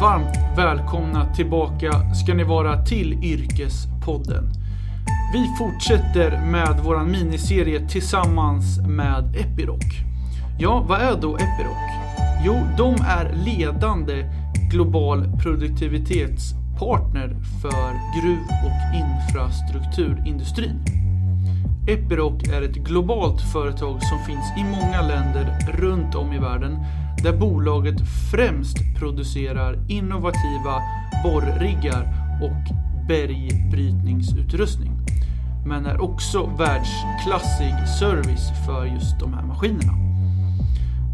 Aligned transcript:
Varmt 0.00 0.38
välkomna 0.56 1.34
tillbaka 1.34 2.14
ska 2.14 2.34
ni 2.34 2.44
vara 2.44 2.84
till 2.84 3.24
Yrkespodden. 3.24 4.50
Vi 5.32 5.46
fortsätter 5.58 6.40
med 6.40 6.80
våran 6.84 7.10
miniserie 7.10 7.88
tillsammans 7.88 8.78
med 8.88 9.36
Epiroc. 9.36 9.84
Ja, 10.58 10.84
vad 10.88 11.00
är 11.00 11.20
då 11.20 11.36
Epiroc? 11.36 11.78
Jo, 12.44 12.54
de 12.76 12.94
är 12.94 13.32
ledande 13.32 14.24
global 14.70 15.38
produktivitetspartner 15.42 17.36
för 17.62 18.20
gruv 18.20 18.42
och 18.64 18.96
infrastrukturindustrin. 18.96 20.84
Epiroc 21.88 22.48
är 22.48 22.62
ett 22.62 22.76
globalt 22.76 23.40
företag 23.40 24.02
som 24.02 24.18
finns 24.18 24.52
i 24.58 24.64
många 24.64 25.02
länder 25.02 25.58
runt 25.78 26.14
om 26.14 26.32
i 26.32 26.38
världen 26.38 26.78
där 27.22 27.36
bolaget 27.36 27.96
främst 28.30 28.76
producerar 28.98 29.78
innovativa 29.88 30.82
borriggar 31.24 32.14
och 32.42 32.74
bergbrytningsutrustning. 33.08 34.92
Men 35.66 35.86
är 35.86 36.02
också 36.02 36.46
världsklassig 36.58 37.88
service 37.98 38.50
för 38.66 38.84
just 38.84 39.20
de 39.20 39.34
här 39.34 39.42
maskinerna. 39.42 39.92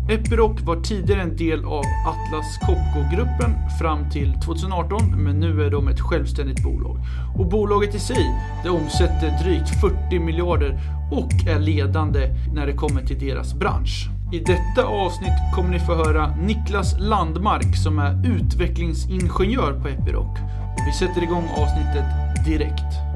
Epiroc 0.08 0.60
var 0.60 0.80
tidigare 0.80 1.22
en 1.22 1.36
del 1.36 1.64
av 1.64 1.84
Atlas 2.06 2.58
Copco-gruppen 2.58 3.54
fram 3.80 4.10
till 4.10 4.34
2018 4.44 5.22
men 5.22 5.40
nu 5.40 5.62
är 5.62 5.70
de 5.70 5.88
ett 5.88 6.00
självständigt 6.00 6.62
bolag. 6.62 6.98
Och 7.38 7.46
bolaget 7.46 7.94
i 7.94 7.98
sig 7.98 8.30
det 8.64 8.70
omsätter 8.70 9.44
drygt 9.44 9.68
40 9.80 10.18
miljarder 10.18 10.80
och 11.12 11.48
är 11.48 11.58
ledande 11.58 12.28
när 12.54 12.66
det 12.66 12.72
kommer 12.72 13.02
till 13.02 13.18
deras 13.18 13.54
bransch. 13.54 14.13
I 14.34 14.38
detta 14.38 14.84
avsnitt 14.84 15.54
kommer 15.54 15.70
ni 15.70 15.78
få 15.78 15.94
höra 15.94 16.36
Niklas 16.36 16.98
Landmark 16.98 17.76
som 17.76 17.98
är 17.98 18.26
utvecklingsingenjör 18.26 19.80
på 19.80 19.88
Epiroc. 19.88 20.38
Och 20.76 20.86
vi 20.86 20.92
sätter 20.92 21.22
igång 21.22 21.44
avsnittet 21.56 22.04
direkt. 22.44 23.13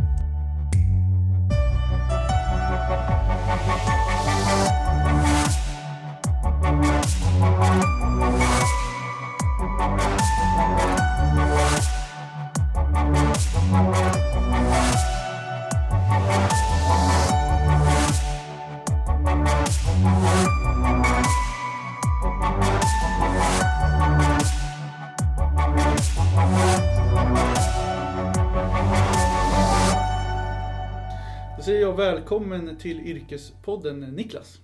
Välkommen 32.14 32.76
till 32.76 33.00
Yrkespodden 33.00 34.00
Niklas. 34.00 34.60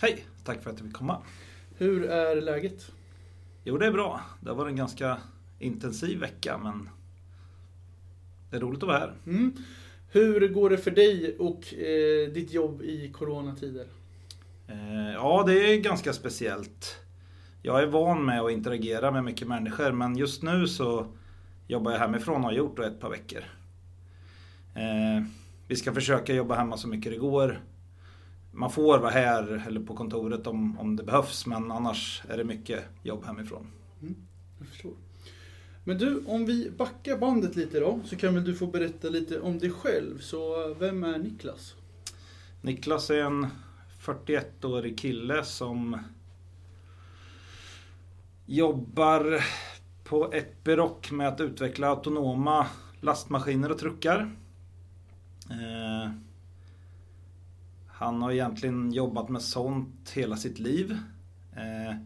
Hej, 0.00 0.24
tack 0.44 0.62
för 0.62 0.70
att 0.70 0.76
du 0.76 0.84
fick 0.84 0.92
komma. 0.92 1.22
Hur 1.78 2.04
är 2.04 2.40
läget? 2.40 2.92
Jo, 3.64 3.78
det 3.78 3.86
är 3.86 3.92
bra. 3.92 4.20
Det 4.40 4.48
har 4.48 4.56
varit 4.56 4.70
en 4.70 4.76
ganska 4.76 5.18
intensiv 5.58 6.18
vecka, 6.18 6.58
men 6.58 6.88
det 8.50 8.56
är 8.56 8.60
roligt 8.60 8.82
att 8.82 8.88
vara 8.88 8.98
här. 8.98 9.14
Mm. 9.26 9.56
Hur 10.10 10.48
går 10.48 10.70
det 10.70 10.78
för 10.78 10.90
dig 10.90 11.36
och 11.38 11.74
eh, 11.74 12.32
ditt 12.32 12.52
jobb 12.52 12.82
i 12.82 13.12
coronatider? 13.12 13.86
Eh, 14.68 15.12
ja, 15.14 15.44
det 15.46 15.72
är 15.72 15.80
ganska 15.80 16.12
speciellt. 16.12 16.96
Jag 17.62 17.82
är 17.82 17.86
van 17.86 18.24
med 18.24 18.40
att 18.40 18.52
interagera 18.52 19.10
med 19.10 19.24
mycket 19.24 19.48
människor, 19.48 19.92
men 19.92 20.16
just 20.16 20.42
nu 20.42 20.66
så 20.66 21.06
jobbar 21.68 21.92
jag 21.92 21.98
hemifrån 21.98 22.36
och 22.36 22.42
har 22.42 22.52
gjort 22.52 22.76
det 22.76 22.86
ett 22.86 23.00
par 23.00 23.10
veckor. 23.10 23.42
Eh, 24.74 25.24
vi 25.68 25.76
ska 25.76 25.94
försöka 25.94 26.34
jobba 26.34 26.54
hemma 26.54 26.76
så 26.76 26.88
mycket 26.88 27.12
det 27.12 27.18
går. 27.18 27.60
Man 28.52 28.70
får 28.70 28.98
vara 28.98 29.10
här 29.10 29.64
eller 29.66 29.80
på 29.80 29.94
kontoret 29.94 30.46
om, 30.46 30.78
om 30.78 30.96
det 30.96 31.02
behövs, 31.02 31.46
men 31.46 31.72
annars 31.72 32.22
är 32.28 32.36
det 32.36 32.44
mycket 32.44 32.84
jobb 33.02 33.24
hemifrån. 33.24 33.66
Jag 34.58 34.68
förstår. 34.68 34.92
Men 35.84 35.98
du, 35.98 36.24
om 36.26 36.46
vi 36.46 36.70
backar 36.70 37.18
bandet 37.18 37.56
lite 37.56 37.80
då, 37.80 38.00
så 38.04 38.16
kan 38.16 38.34
väl 38.34 38.44
du 38.44 38.54
få 38.54 38.66
berätta 38.66 39.08
lite 39.08 39.40
om 39.40 39.58
dig 39.58 39.70
själv. 39.70 40.18
Så 40.18 40.74
vem 40.74 41.04
är 41.04 41.18
Niklas? 41.18 41.74
Niklas 42.60 43.10
är 43.10 43.22
en 43.22 43.46
41-årig 44.00 44.98
kille 44.98 45.44
som 45.44 45.98
jobbar 48.46 49.44
på 50.04 50.32
Epiroc 50.32 51.10
med 51.10 51.28
att 51.28 51.40
utveckla 51.40 51.88
autonoma 51.88 52.66
lastmaskiner 53.00 53.70
och 53.70 53.78
truckar. 53.78 54.36
Eh, 55.50 56.10
han 57.88 58.22
har 58.22 58.32
egentligen 58.32 58.92
jobbat 58.92 59.28
med 59.28 59.42
sånt 59.42 60.10
hela 60.14 60.36
sitt 60.36 60.58
liv. 60.58 60.98
Eh, 61.56 61.96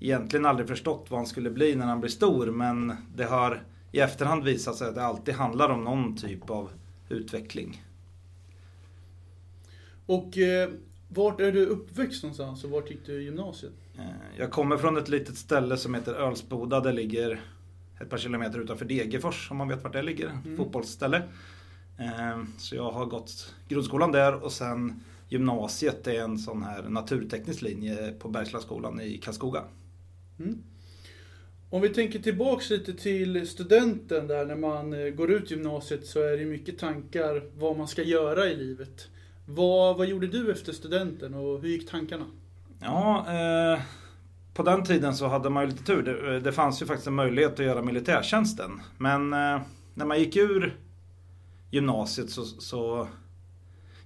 egentligen 0.00 0.46
aldrig 0.46 0.68
förstått 0.68 1.06
vad 1.10 1.20
han 1.20 1.26
skulle 1.26 1.50
bli 1.50 1.74
när 1.74 1.86
han 1.86 2.00
blir 2.00 2.10
stor 2.10 2.46
men 2.46 2.96
det 3.16 3.24
har 3.24 3.62
i 3.92 4.00
efterhand 4.00 4.44
visat 4.44 4.76
sig 4.76 4.88
att 4.88 4.94
det 4.94 5.04
alltid 5.04 5.34
handlar 5.34 5.68
om 5.68 5.84
någon 5.84 6.16
typ 6.16 6.50
av 6.50 6.70
utveckling. 7.08 7.82
Och 10.06 10.38
eh, 10.38 10.70
vart 11.08 11.40
är 11.40 11.52
du 11.52 11.66
uppväxt 11.66 12.22
någonstans 12.22 12.64
och 12.64 12.70
vart 12.70 12.90
gick 12.90 13.06
du 13.06 13.20
i 13.20 13.24
gymnasiet? 13.24 13.72
Eh, 13.98 14.04
Jag 14.38 14.50
kommer 14.50 14.76
från 14.76 14.96
ett 14.96 15.08
litet 15.08 15.36
ställe 15.36 15.76
som 15.76 15.94
heter 15.94 16.14
Ölsboda. 16.14 16.80
Det 16.80 16.92
ligger 16.92 17.40
ett 18.00 18.10
par 18.10 18.18
kilometer 18.18 18.58
utanför 18.58 18.84
Degerfors 18.84 19.50
om 19.50 19.56
man 19.56 19.68
vet 19.68 19.84
vart 19.84 19.92
det 19.92 20.02
ligger. 20.02 20.28
Mm. 20.30 20.56
Fotbollsställe. 20.56 21.22
Eh, 21.98 22.42
Så 22.58 22.76
jag 22.76 22.90
har 22.90 23.06
gått 23.06 23.54
grundskolan 23.68 24.12
där 24.12 24.44
och 24.44 24.52
sen 24.52 25.00
gymnasiet 25.28 26.06
är 26.06 26.20
en 26.20 26.38
sån 26.38 26.62
här 26.62 26.82
naturteknisk 26.82 27.62
linje 27.62 28.12
på 28.18 28.28
Bergslagsskolan 28.28 29.00
i 29.00 29.18
Karlskoga. 29.18 29.62
Mm. 30.38 30.62
Om 31.70 31.82
vi 31.82 31.88
tänker 31.88 32.18
tillbaks 32.18 32.70
lite 32.70 32.94
till 32.94 33.48
studenten 33.48 34.26
där 34.26 34.46
när 34.46 34.56
man 34.56 34.92
eh, 34.92 35.10
går 35.10 35.30
ut 35.30 35.50
gymnasiet 35.50 36.06
så 36.06 36.22
är 36.22 36.36
det 36.36 36.44
mycket 36.44 36.78
tankar 36.78 37.42
vad 37.56 37.76
man 37.78 37.88
ska 37.88 38.02
göra 38.02 38.46
i 38.46 38.56
livet. 38.56 39.08
Vad, 39.46 39.96
vad 39.96 40.06
gjorde 40.06 40.26
du 40.26 40.52
efter 40.52 40.72
studenten 40.72 41.34
och 41.34 41.60
hur 41.60 41.68
gick 41.68 41.90
tankarna? 41.90 42.26
Ja, 42.80 43.26
eh, 43.28 43.80
på 44.54 44.62
den 44.62 44.84
tiden 44.84 45.14
så 45.14 45.26
hade 45.26 45.50
man 45.50 45.64
ju 45.64 45.70
lite 45.70 45.84
tur. 45.84 46.02
Det, 46.02 46.40
det 46.40 46.52
fanns 46.52 46.82
ju 46.82 46.86
faktiskt 46.86 47.06
en 47.06 47.14
möjlighet 47.14 47.52
att 47.52 47.66
göra 47.66 47.82
militärtjänsten. 47.82 48.80
Men 48.98 49.32
eh, 49.32 49.60
när 49.94 50.04
man 50.06 50.18
gick 50.18 50.36
ur 50.36 50.76
gymnasiet 51.70 52.30
så, 52.30 52.44
så 52.44 53.08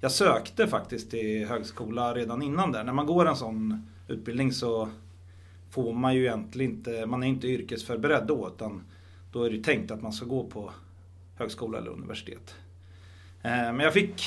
jag 0.01 0.13
sökte 0.13 0.67
faktiskt 0.67 1.11
till 1.11 1.47
högskola 1.47 2.15
redan 2.15 2.43
innan 2.43 2.73
där. 2.73 2.85
När 2.85 2.93
man 2.93 3.07
går 3.07 3.29
en 3.29 3.37
sån 3.37 3.87
utbildning 4.09 4.53
så 4.53 4.89
får 5.71 5.93
man 5.93 6.15
ju 6.15 6.21
egentligen 6.21 6.71
inte, 6.73 7.07
man 7.07 7.23
är 7.23 7.27
inte 7.27 7.47
yrkesförberedd 7.47 8.27
då 8.27 8.51
utan 8.55 8.83
då 9.33 9.45
är 9.45 9.51
det 9.51 9.57
ju 9.57 9.63
tänkt 9.63 9.91
att 9.91 10.03
man 10.03 10.13
ska 10.13 10.27
gå 10.27 10.45
på 10.45 10.73
högskola 11.37 11.79
eller 11.79 11.91
universitet. 11.91 12.55
Eh, 13.43 13.51
men 13.51 13.81
jag 13.81 13.93
fick, 13.93 14.23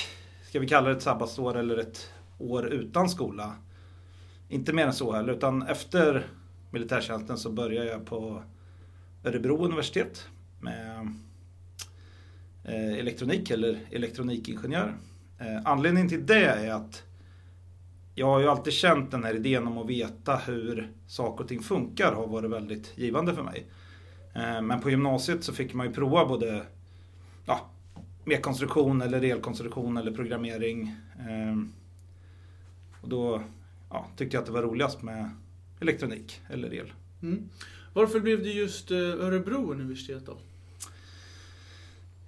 ska 0.49 0.59
vi 0.59 0.67
kalla 0.67 0.89
det 0.89 0.95
ett 0.95 1.01
sabbatsår 1.01 1.57
eller 1.57 1.77
ett 1.77 2.11
år 2.39 2.65
utan 2.65 3.09
skola. 3.09 3.55
Inte 4.49 4.73
mer 4.73 4.85
än 4.85 4.93
så 4.93 5.11
heller 5.11 5.33
utan 5.33 5.61
efter 5.61 6.27
militärtjänsten 6.69 7.37
så 7.37 7.51
började 7.51 7.89
jag 7.89 8.05
på 8.05 8.43
Örebro 9.23 9.65
universitet 9.65 10.27
med 10.59 11.13
Eh, 12.67 12.93
elektronik 12.99 13.51
eller 13.51 13.79
elektronikingenjör. 13.91 14.95
Eh, 15.39 15.61
anledningen 15.65 16.09
till 16.09 16.25
det 16.25 16.45
är 16.45 16.71
att 16.71 17.03
jag 18.15 18.27
har 18.27 18.39
ju 18.39 18.47
alltid 18.47 18.73
känt 18.73 19.11
den 19.11 19.23
här 19.23 19.35
idén 19.35 19.67
om 19.67 19.77
att 19.77 19.89
veta 19.89 20.35
hur 20.35 20.91
saker 21.07 21.43
och 21.43 21.49
ting 21.49 21.61
funkar 21.61 22.13
har 22.13 22.27
varit 22.27 22.51
väldigt 22.51 22.97
givande 22.97 23.35
för 23.35 23.43
mig. 23.43 23.65
Eh, 24.33 24.61
men 24.61 24.81
på 24.81 24.89
gymnasiet 24.89 25.43
så 25.43 25.53
fick 25.53 25.73
man 25.73 25.87
ju 25.87 25.93
prova 25.93 26.25
både 26.25 26.65
ja, 27.45 27.69
mekkonstruktion 28.23 29.01
eller 29.01 29.23
elkonstruktion 29.23 29.97
eller 29.97 30.11
programmering. 30.11 30.95
Och 33.01 33.09
då 33.09 33.41
ja, 33.89 34.05
tyckte 34.17 34.35
jag 34.35 34.41
att 34.41 34.45
det 34.45 34.51
var 34.51 34.61
roligast 34.61 35.01
med 35.01 35.29
elektronik 35.79 36.41
eller 36.49 36.73
el. 36.73 36.93
Mm. 37.21 37.49
Varför 37.93 38.19
blev 38.19 38.43
det 38.43 38.49
just 38.49 38.91
Örebro 38.91 39.71
universitet 39.71 40.25
då? 40.25 40.37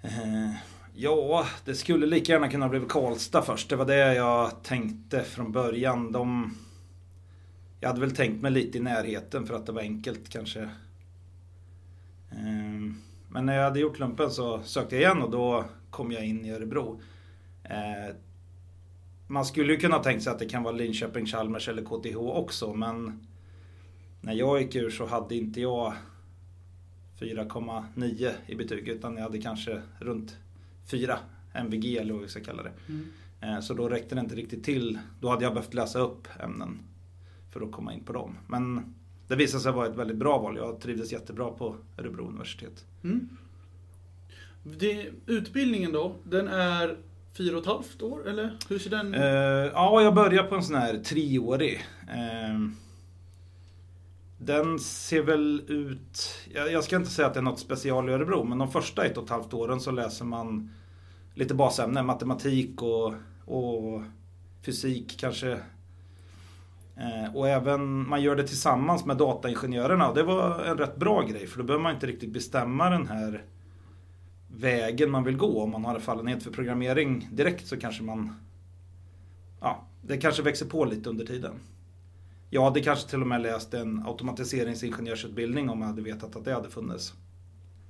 Eh, 0.07 0.51
Ja, 0.99 1.45
det 1.65 1.75
skulle 1.75 2.05
lika 2.05 2.31
gärna 2.31 2.49
kunna 2.49 2.69
bli 2.69 2.79
Karlstad 2.89 3.41
först. 3.41 3.69
Det 3.69 3.75
var 3.75 3.85
det 3.85 4.15
jag 4.15 4.63
tänkte 4.63 5.23
från 5.23 5.51
början. 5.51 6.11
De... 6.11 6.55
Jag 7.79 7.89
hade 7.89 8.01
väl 8.01 8.15
tänkt 8.15 8.41
mig 8.41 8.51
lite 8.51 8.77
i 8.77 8.81
närheten 8.81 9.45
för 9.47 9.53
att 9.55 9.65
det 9.65 9.71
var 9.71 9.81
enkelt 9.81 10.29
kanske. 10.29 10.61
Eh, 12.31 12.91
Men 13.29 13.45
när 13.45 13.55
jag 13.57 13.63
hade 13.63 13.79
gjort 13.79 13.99
lumpen 13.99 14.31
så 14.31 14.63
sökte 14.63 14.95
jag 14.95 15.01
igen 15.01 15.21
och 15.23 15.31
då 15.31 15.65
kom 15.89 16.11
jag 16.11 16.25
in 16.25 16.45
i 16.45 16.51
Örebro. 16.51 17.01
Eh, 17.63 18.15
Man 19.27 19.45
skulle 19.45 19.73
ju 19.73 19.79
kunna 19.79 19.99
tänkt 19.99 20.23
sig 20.23 20.31
att 20.33 20.39
det 20.39 20.49
kan 20.49 20.63
vara 20.63 20.75
Linköping, 20.75 21.25
Chalmers 21.25 21.69
eller 21.69 21.83
KTH 21.85 22.17
också 22.17 22.73
men 22.73 23.27
när 24.21 24.33
jag 24.33 24.61
gick 24.61 24.75
ur 24.75 24.89
så 24.89 25.05
hade 25.05 25.35
inte 25.35 25.61
jag 25.61 25.93
4,9 27.19 28.31
i 28.47 28.55
betyg 28.55 28.87
utan 28.87 29.15
jag 29.15 29.23
hade 29.23 29.41
kanske 29.41 29.81
runt 29.99 30.37
4 30.91 31.17
MVG 31.53 31.97
eller 31.97 32.13
vad 32.13 32.21
vi 32.21 32.27
ska 32.27 32.39
kalla 32.43 32.63
det. 32.63 32.71
Mm. 32.89 33.07
Eh, 33.41 33.59
Så 33.59 33.73
då 33.73 33.89
räckte 33.89 34.15
det 34.15 34.21
inte 34.21 34.35
riktigt 34.35 34.63
till. 34.63 34.99
Då 35.21 35.29
hade 35.29 35.43
jag 35.43 35.53
behövt 35.53 35.73
läsa 35.73 35.99
upp 35.99 36.27
ämnen 36.39 36.79
för 37.53 37.61
att 37.61 37.71
komma 37.71 37.93
in 37.93 38.03
på 38.03 38.13
dem. 38.13 38.37
Men 38.47 38.93
det 39.27 39.35
visade 39.35 39.63
sig 39.63 39.71
vara 39.71 39.87
ett 39.87 39.95
väldigt 39.95 40.17
bra 40.17 40.37
val. 40.37 40.57
Jag 40.57 40.81
trivdes 40.81 41.11
jättebra 41.11 41.51
på 41.51 41.75
Örebro 41.97 42.27
universitet. 42.27 42.85
Mm. 43.03 43.29
Det, 44.63 45.09
utbildningen 45.25 45.91
då, 45.91 46.15
den 46.23 46.47
är 46.47 46.97
fyra 47.37 47.55
och 47.57 47.61
ett 47.61 47.67
halvt 47.67 48.01
år 48.01 48.27
eller 48.27 48.57
hur 48.69 48.79
ser 48.79 48.89
den 48.89 49.13
Eh, 49.13 49.21
ja, 49.73 50.01
jag 50.01 50.15
började 50.15 50.49
på 50.49 50.55
en 50.55 50.63
sån 50.63 50.75
här 50.75 50.97
treårig. 50.97 51.83
Eh, 52.07 52.59
den 54.37 54.79
ser 54.79 55.21
väl 55.21 55.63
ut... 55.67 56.39
Jag, 56.53 56.71
jag 56.71 56.83
ska 56.83 56.95
inte 56.95 57.09
säga 57.09 57.27
att 57.27 57.33
det 57.33 57.39
är 57.39 57.43
något 57.43 57.59
special 57.59 58.09
i 58.09 58.13
Örebro, 58.13 58.43
men 58.43 58.57
de 58.57 58.71
första 58.71 59.05
ett 59.05 59.17
och 59.17 59.23
ett 59.23 59.29
halvt 59.29 59.53
åren 59.53 59.79
så 59.79 59.91
läser 59.91 60.25
man 60.25 60.71
lite 61.33 61.53
basämnen, 61.53 62.05
matematik 62.05 62.81
och, 62.81 63.13
och 63.45 64.01
fysik 64.65 65.19
kanske. 65.19 65.51
Eh, 66.95 67.35
och 67.35 67.47
även, 67.47 68.09
man 68.09 68.21
gör 68.21 68.35
det 68.35 68.47
tillsammans 68.47 69.05
med 69.05 69.17
dataingenjörerna. 69.17 70.09
Och 70.09 70.15
det 70.15 70.23
var 70.23 70.63
en 70.63 70.77
rätt 70.77 70.95
bra 70.95 71.21
grej, 71.21 71.47
för 71.47 71.57
då 71.57 71.63
behöver 71.63 71.83
man 71.83 71.93
inte 71.93 72.07
riktigt 72.07 72.33
bestämma 72.33 72.89
den 72.89 73.07
här 73.07 73.43
vägen 74.47 75.11
man 75.11 75.23
vill 75.23 75.37
gå. 75.37 75.61
Om 75.63 75.71
man 75.71 75.85
har 75.85 75.95
en 75.95 76.01
fallenhet 76.01 76.43
för 76.43 76.51
programmering 76.51 77.29
direkt 77.31 77.67
så 77.67 77.77
kanske 77.77 78.03
man... 78.03 78.33
Ja, 79.61 79.87
det 80.01 80.17
kanske 80.17 80.41
växer 80.41 80.65
på 80.65 80.85
lite 80.85 81.09
under 81.09 81.25
tiden. 81.25 81.53
Jag 82.49 82.63
hade 82.63 82.81
kanske 82.81 83.09
till 83.09 83.21
och 83.21 83.27
med 83.27 83.41
läst 83.41 83.73
en 83.73 84.03
automatiseringsingenjörsutbildning 84.05 85.69
om 85.69 85.81
jag 85.81 85.87
hade 85.87 86.01
vetat 86.01 86.35
att 86.35 86.45
det 86.45 86.53
hade 86.53 86.69
funnits. 86.69 87.13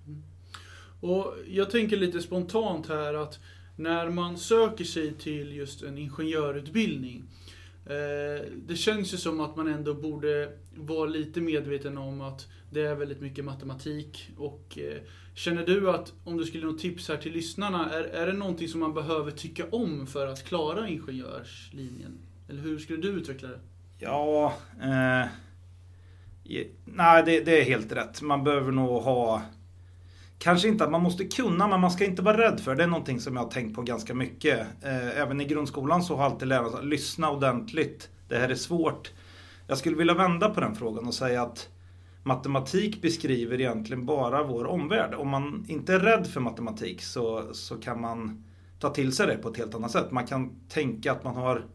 Mm. 0.07 0.24
Och 1.01 1.33
jag 1.48 1.69
tänker 1.69 1.98
lite 1.98 2.21
spontant 2.21 2.88
här 2.88 3.13
att 3.13 3.39
när 3.75 4.09
man 4.09 4.38
söker 4.38 4.86
sig 4.86 5.13
till 5.13 5.56
just 5.56 5.83
en 5.83 5.98
ingenjörutbildning 5.98 7.24
eh, 7.86 8.51
Det 8.68 8.75
känns 8.75 9.13
ju 9.13 9.18
som 9.18 9.39
att 9.39 9.56
man 9.56 9.68
ändå 9.68 9.94
borde 9.94 10.51
vara 10.75 11.06
lite 11.06 11.42
medveten 11.42 11.98
om 11.98 12.21
att 12.21 12.48
det 12.71 12.81
är 12.81 12.95
väldigt 12.95 13.21
mycket 13.21 13.45
matematik 13.45 14.30
och 14.38 14.77
eh, 14.77 15.01
Känner 15.38 15.65
du 15.65 15.89
att, 15.89 16.13
om 16.24 16.38
du 16.38 16.45
skulle 16.45 16.63
ge 16.63 16.71
något 16.71 16.81
tips 16.81 17.09
här 17.09 17.18
till 17.18 17.33
lyssnarna, 17.33 17.89
är, 17.94 18.04
är 18.04 18.27
det 18.27 18.33
någonting 18.33 18.68
som 18.68 18.80
man 18.80 18.94
behöver 18.94 19.31
tycka 19.31 19.65
om 19.71 20.07
för 20.07 20.27
att 20.27 20.44
klara 20.44 20.88
ingenjörslinjen? 20.88 22.18
Eller 22.50 22.62
hur 22.62 22.80
skulle 22.80 23.01
du 23.01 23.09
utveckla 23.09 23.50
det? 23.50 23.59
Ja, 24.00 24.54
eh, 24.82 25.30
nej 26.86 27.24
det, 27.26 27.40
det 27.40 27.62
är 27.62 27.66
helt 27.66 27.92
rätt. 27.92 28.22
Man 28.22 28.44
behöver 28.44 28.72
nog 28.72 29.02
ha 29.02 29.42
Kanske 30.40 30.68
inte 30.68 30.84
att 30.84 30.92
man 30.92 31.04
måste 31.04 31.26
kunna, 31.26 31.68
men 31.68 31.80
man 31.82 31.92
ska 31.92 32.06
inte 32.06 32.22
vara 32.22 32.38
rädd 32.38 32.60
för 32.60 32.72
det. 32.72 32.78
Det 32.78 32.84
är 32.84 32.88
någonting 32.88 33.20
som 33.20 33.36
jag 33.36 33.44
har 33.44 33.50
tänkt 33.50 33.76
på 33.76 33.82
ganska 33.82 34.14
mycket. 34.14 34.60
Eh, 34.82 35.20
även 35.20 35.42
i 35.42 35.46
grundskolan 35.46 36.04
så 36.04 36.16
har 36.16 36.26
alltid 36.26 36.48
lärarna 36.48 36.70
sagt, 36.70 36.84
lyssna 36.84 37.32
ordentligt. 37.32 38.10
Det 38.28 38.38
här 38.38 38.50
är 38.50 38.56
svårt. 38.56 39.12
Jag 39.68 39.78
skulle 39.78 39.96
vilja 39.96 40.14
vända 40.14 40.50
på 40.50 40.62
den 40.62 40.76
frågan 40.76 41.08
och 41.08 41.14
säga 41.14 41.42
att 41.42 41.70
matematik 42.24 43.02
beskriver 43.02 43.62
egentligen 43.62 44.06
bara 44.06 44.44
vår 44.44 44.66
omvärld. 44.66 45.14
Om 45.14 45.30
man 45.30 45.66
inte 45.68 45.94
är 45.94 46.00
rädd 46.00 46.28
för 46.28 46.42
matematik 46.42 47.02
så, 47.02 47.54
så 47.54 47.76
kan 47.76 48.02
man 48.02 48.44
ta 48.80 48.90
till 48.90 49.14
sig 49.14 49.28
det 49.28 49.38
på 49.38 49.50
ett 49.50 49.58
helt 49.58 49.76
annat 49.76 49.92
sätt. 49.92 50.12
Man 50.12 50.28
kan 50.28 50.60
tänka 50.70 51.12
att 51.12 51.24
man 51.24 51.36
har 51.36 51.66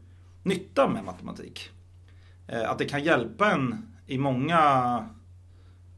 nytta 0.42 0.88
med 0.88 1.04
matematik. 1.04 1.70
Eh, 2.46 2.70
Att 2.70 2.78
det 2.78 2.84
kan 2.84 3.04
hjälpa 3.04 3.50
en 3.52 3.86
i 4.06 4.18
många, 4.18 4.58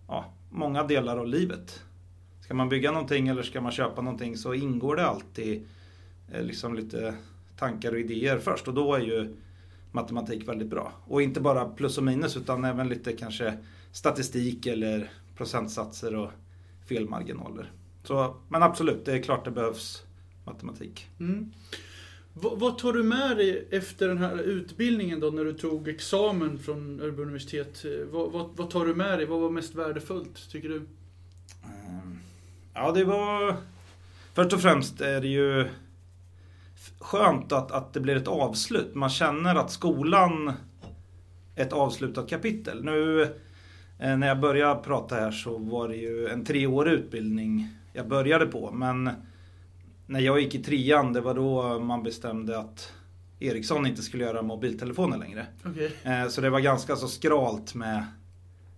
ja, 0.09 0.25
många 0.51 0.83
delar 0.85 1.17
av 1.17 1.27
livet. 1.27 1.83
Ska 2.41 2.55
man 2.55 2.69
bygga 2.69 2.93
någonting 2.93 3.29
eller 3.29 3.43
ska 3.43 3.61
man 3.61 3.73
köpa 3.73 4.03
någonting 4.03 4.37
så 4.37 4.55
ingår 4.55 4.97
det 4.97 5.07
alltid 5.07 5.67
eh, 6.33 6.43
liksom 6.43 6.75
lite 6.75 7.15
tankar 7.59 7.93
och 7.93 7.99
idéer 7.99 8.39
först 8.39 8.69
och 8.69 8.75
då 8.75 8.95
är 8.95 9.01
ju 9.01 9.37
matematik 9.93 10.49
väldigt 10.49 10.69
bra. 10.69 10.93
Och 11.07 11.23
inte 11.23 11.41
bara 11.41 11.65
plus 11.65 11.99
och 11.99 12.05
minus 12.05 12.37
utan 12.37 12.65
även 12.65 12.89
lite 12.89 13.13
kanske 13.13 13.59
statistik 13.93 14.67
eller 14.67 15.11
procentsatser 15.37 16.15
och 16.15 16.31
felmarginaler. 16.89 17.73
Så, 18.05 18.37
men 18.49 18.63
absolut, 18.63 19.05
det 19.05 19.13
är 19.13 19.23
klart 19.23 19.45
det 19.45 19.51
behövs 19.51 20.03
matematik. 20.45 21.09
Mm. 21.21 21.53
Vad, 22.37 22.79
tar 22.79 22.93
du 22.93 23.03
med 23.03 23.37
dig 23.37 23.69
efter 23.71 24.09
den 24.09 24.19
här 24.19 24.39
utbildningen 24.39 25.21
då, 25.21 25.31
när 25.31 25.45
du 25.45 25.53
tog 25.53 25.89
examen 25.89 26.59
från 26.59 27.01
Örebro 27.01 27.23
universitet? 27.23 27.85
Eh, 27.85 28.07
vad, 28.11 28.33
vad, 28.33 28.51
vad 28.57 28.71
tar 28.71 28.87
du 28.87 28.95
med 28.95 29.19
dig? 29.19 29.27
Vad 29.27 29.41
var 29.41 29.51
mest 29.51 29.75
värdefullt, 29.75 30.51
tycker 30.51 30.69
du? 30.69 30.77
Ehm, 30.77 32.19
ja, 32.75 32.93
det 32.93 33.05
var... 33.05 33.57
Först 34.35 34.53
och 34.53 34.61
främst 34.61 35.01
är 35.01 35.21
det 35.21 35.29
ju 35.29 35.69
skönt 36.99 37.53
att, 37.53 37.71
att 37.71 37.93
det 37.93 38.01
blir 38.01 38.17
ett 38.17 38.29
avslut. 38.29 38.95
Man 38.95 39.11
känner 39.11 39.55
att 39.55 39.71
skolan 39.71 40.53
är 41.57 41.63
ett 41.63 41.73
avslutat 41.73 42.29
kapitel. 42.29 42.85
Nu 42.85 43.23
eh, 43.99 44.17
när 44.17 44.27
jag 44.27 44.41
började 44.41 44.83
prata 44.83 45.15
här 45.15 45.31
så 45.31 45.59
var 45.59 45.89
det 45.89 45.97
ju 45.97 46.29
en 46.29 46.45
treårig 46.45 46.93
utbildning 46.93 47.69
jag 47.93 48.09
började 48.09 48.47
på. 48.47 48.71
Men 48.73 49.11
när 50.07 50.21
jag 50.21 50.41
gick 50.41 50.55
i 50.55 50.63
trean, 50.63 51.13
det 51.13 51.21
var 51.21 51.35
då 51.35 51.79
man 51.79 52.03
bestämde 52.03 52.59
att 52.59 52.93
Ericsson 53.41 53.87
inte 53.87 54.03
skulle 54.03 54.25
göra 54.25 54.43
mobiltelefoner 54.43 55.19
längre. 55.19 55.47
Okej. 55.65 55.93
Eh, 56.05 56.29
Så 56.29 56.41
det 56.41 56.51
var 56.51 56.61
ganska 56.61 56.97
så 56.97 57.09
skralt 57.09 57.75
med, 57.75 58.05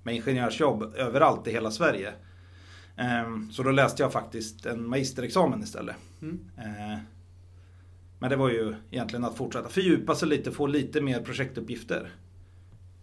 med 0.02 0.14
ingenjörsjobb 0.14 0.94
överallt 0.96 1.46
i 1.46 1.50
hela 1.52 1.70
Sverige. 1.70 2.12
Ehm, 2.96 3.50
Så 3.52 3.62
då 3.62 3.70
läste 3.70 4.02
jag 4.02 4.12
faktiskt 4.12 4.66
en 4.66 4.88
magisterexamen 4.88 5.62
istället. 5.62 5.96
Mm. 6.22 6.40
Eh, 6.58 6.98
Men 8.18 8.30
det 8.30 8.36
var 8.36 8.48
ju 8.50 8.74
egentligen 8.90 9.24
att 9.24 9.36
fortsätta 9.36 9.68
fördjupa 9.68 10.14
sig 10.14 10.28
lite, 10.28 10.52
få 10.52 10.66
lite 10.66 11.00
mer 11.00 11.20
projektuppgifter. 11.20 12.10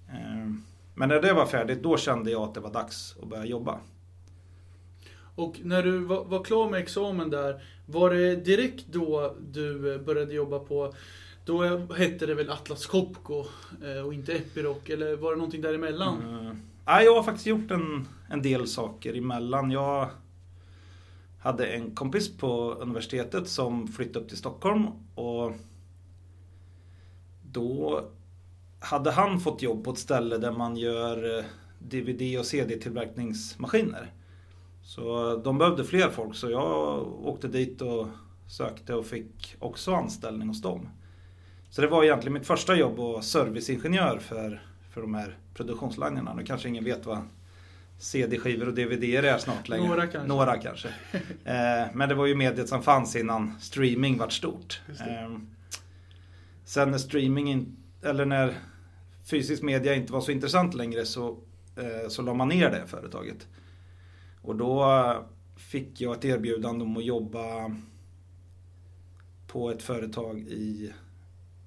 Ehm, 0.09 0.63
Men 0.95 1.09
när 1.09 1.21
det 1.21 1.33
var 1.33 1.45
färdigt, 1.45 1.83
då 1.83 1.97
kände 1.97 2.31
jag 2.31 2.41
att 2.41 2.53
det 2.53 2.59
var 2.59 2.73
dags 2.73 3.15
att 3.21 3.29
börja 3.29 3.45
jobba. 3.45 3.79
Och 5.35 5.59
när 5.63 5.83
du 5.83 5.97
var, 5.97 6.23
var 6.25 6.43
klar 6.43 6.69
med 6.69 6.79
examen 6.81 7.29
där, 7.29 7.63
var 7.85 8.09
det 8.09 8.35
direkt 8.35 8.85
då 8.87 9.35
du 9.51 9.93
eh, 9.93 10.01
började 10.01 10.33
jobba 10.33 10.59
på 10.59 10.93
då 11.45 11.77
hette 11.93 12.25
det 12.25 12.35
väl 12.35 12.49
Atlas 12.49 12.85
Copco 12.85 13.45
eh, 13.83 14.05
och 14.05 14.13
inte 14.13 14.33
Epiroc, 14.33 14.77
eller 14.85 15.15
var 15.15 15.31
det 15.31 15.37
någonting 15.37 15.61
däremellan? 15.61 16.21
Eh, 16.21 16.45
mm. 16.45 16.57
Ja, 16.85 17.01
jag 17.01 17.15
har 17.15 17.23
faktiskt 17.23 17.47
gjort 17.47 17.71
en, 17.71 18.07
en 18.29 18.41
del 18.41 18.67
saker 18.67 19.17
emellan. 19.17 19.71
Jag 19.71 20.09
hade 21.39 21.65
en 21.65 21.95
kompis 21.95 22.37
på 22.37 22.73
universitetet 22.73 23.47
som 23.47 23.87
flyttade 23.87 24.19
upp 24.19 24.29
till 24.29 24.37
Stockholm 24.37 24.87
och 25.15 25.51
då 27.51 28.03
hade 28.79 29.11
han 29.11 29.39
fått 29.39 29.61
jobb 29.61 29.83
på 29.83 29.91
ett 29.91 29.97
ställe 29.97 30.37
där 30.37 30.51
man 30.51 30.77
gör 30.77 31.45
DVD 31.79 32.39
och 32.39 32.45
CD-tillverkningsmaskiner. 32.45 34.11
Så 34.83 35.35
de 35.43 35.57
behövde 35.57 35.83
fler 35.83 36.09
folk 36.09 36.35
så 36.35 36.49
jag 36.49 37.07
åkte 37.25 37.47
dit 37.47 37.81
och 37.81 38.07
sökte 38.47 38.95
och 38.95 39.05
fick 39.05 39.55
också 39.59 39.93
anställning 39.93 40.47
hos 40.47 40.61
dem. 40.61 40.89
Så 41.69 41.81
det 41.81 41.87
var 41.87 42.03
egentligen 42.03 42.33
mitt 42.33 42.47
första 42.47 42.75
jobb 42.75 42.99
och 42.99 43.23
serviceingenjör 43.23 44.19
för, 44.19 44.61
för 44.91 45.01
de 45.01 45.13
här 45.13 45.37
produktionslinjerna. 45.53 46.33
Nu 46.33 46.43
kanske 46.43 46.69
ingen 46.69 46.83
vet 46.83 47.05
vad 47.05 47.21
CD-skivor 47.99 48.67
och 48.67 48.73
DVD 48.73 49.03
är 49.03 49.37
snart 49.37 49.69
längre. 49.69 49.87
Några 49.87 50.07
kanske. 50.07 50.27
Några 50.27 50.57
kanske. 50.57 50.87
eh, 51.43 51.87
men 51.93 52.09
det 52.09 52.15
var 52.15 52.25
ju 52.25 52.35
mediet 52.35 52.69
som 52.69 52.83
fanns 52.83 53.15
innan 53.15 53.59
streaming 53.59 54.17
vart 54.17 54.33
stort. 54.33 54.81
Eh, 54.89 55.37
sen 56.65 56.91
när 56.91 56.97
streaming, 56.97 57.51
in, 57.51 57.77
eller 58.01 58.25
när 58.25 58.53
fysisk 59.29 59.63
media 59.63 59.95
inte 59.95 60.13
var 60.13 60.21
så 60.21 60.31
intressant 60.31 60.73
längre 60.73 61.05
så, 61.05 61.37
eh, 61.77 62.09
så 62.09 62.21
la 62.21 62.33
man 62.33 62.47
ner 62.47 62.71
det 62.71 62.87
företaget. 62.87 63.47
Och 64.43 64.55
då 64.55 64.85
fick 65.55 66.01
jag 66.01 66.15
ett 66.15 66.25
erbjudande 66.25 66.85
om 66.85 66.97
att 66.97 67.05
jobba 67.05 67.75
på 69.47 69.71
ett 69.71 69.83
företag 69.83 70.39
i 70.39 70.93